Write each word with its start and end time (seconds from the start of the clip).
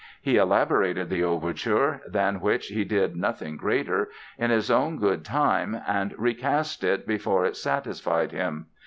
He 0.19 0.37
elaborated 0.37 1.11
the 1.11 1.23
overture—than 1.23 2.41
which 2.41 2.69
he 2.69 2.83
did 2.83 3.15
nothing 3.15 3.55
greater—in 3.55 4.49
his 4.49 4.71
own 4.71 4.97
good 4.97 5.23
time 5.23 5.79
and 5.87 6.15
recast 6.17 6.83
it 6.83 7.05
before 7.05 7.45
it 7.45 7.55
satisfied 7.55 8.31
him. 8.31 8.65